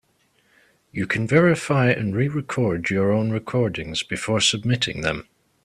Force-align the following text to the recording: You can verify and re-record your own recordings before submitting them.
You 0.91 1.05
can 1.05 1.27
verify 1.27 1.91
and 1.91 2.15
re-record 2.15 2.89
your 2.89 3.11
own 3.11 3.29
recordings 3.29 4.01
before 4.01 4.41
submitting 4.41 5.01
them. 5.01 5.27